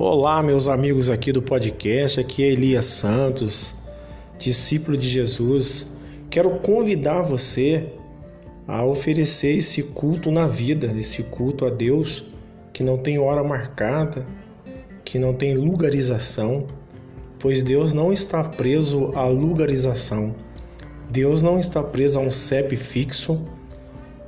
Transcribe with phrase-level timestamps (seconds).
[0.00, 2.20] Olá, meus amigos aqui do podcast.
[2.20, 3.74] Aqui é Elias Santos,
[4.38, 5.88] discípulo de Jesus.
[6.30, 7.84] Quero convidar você
[8.64, 12.24] a oferecer esse culto na vida, esse culto a Deus
[12.72, 14.24] que não tem hora marcada,
[15.04, 16.68] que não tem lugarização,
[17.36, 20.32] pois Deus não está preso à lugarização.
[21.10, 23.42] Deus não está preso a um CEP fixo.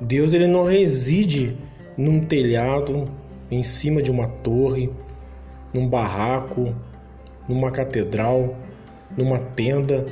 [0.01, 1.57] Deus ele não reside
[1.97, 3.09] num telhado,
[3.49, 4.89] em cima de uma torre
[5.73, 6.75] num barraco,
[7.47, 8.55] numa catedral,
[9.17, 10.05] numa tenda.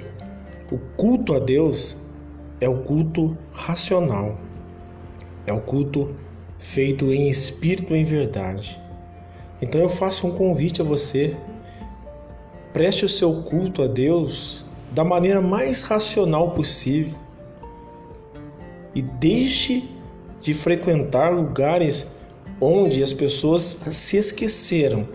[0.72, 1.98] O culto a Deus
[2.62, 4.38] é o culto racional,
[5.48, 6.14] é o culto
[6.60, 8.80] feito em espírito e em verdade.
[9.62, 11.36] Então eu faço um convite a você,
[12.74, 17.18] preste o seu culto a Deus da maneira mais racional possível
[18.94, 19.90] e deixe
[20.42, 22.16] de frequentar lugares
[22.62, 25.08] onde as pessoas se esqueceram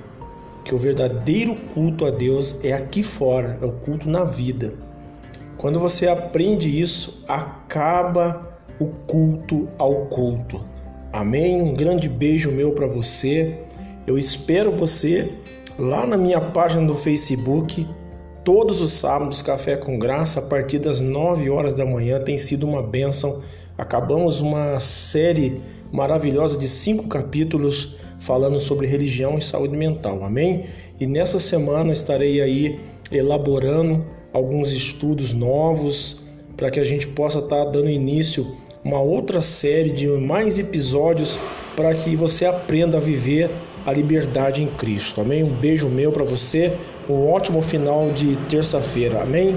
[0.65, 4.73] que o verdadeiro culto a Deus é aqui fora, é o culto na vida.
[5.59, 10.65] Quando você aprende isso, acaba o culto ao culto.
[11.13, 11.63] Amém?
[11.63, 13.61] Um grande beijo meu para você.
[14.07, 15.33] Eu espero você
[15.79, 17.89] lá na minha página do Facebook.
[18.43, 22.67] Todos os sábados, Café com Graça, a partir das 9 horas da manhã, tem sido
[22.67, 23.41] uma bênção.
[23.79, 25.61] Acabamos uma série
[25.93, 30.25] maravilhosa de cinco capítulos falando sobre religião e saúde mental.
[30.25, 30.65] Amém?
[31.01, 36.23] E nessa semana estarei aí elaborando alguns estudos novos
[36.57, 41.39] para que a gente possa estar tá dando início uma outra série de mais episódios
[41.75, 43.51] para que você aprenda a viver
[43.87, 45.21] a liberdade em Cristo.
[45.21, 45.43] Amém?
[45.43, 46.73] Um beijo meu para você,
[47.09, 49.23] um ótimo final de terça-feira.
[49.23, 49.55] Amém?